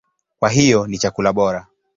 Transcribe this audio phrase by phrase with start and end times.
[0.39, 1.67] Kwa hiyo ni chakula bora.